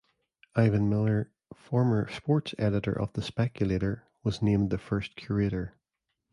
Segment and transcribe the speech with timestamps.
[0.55, 5.75] Ivan Miller, former sports editor of The Spectator, was named the first curator.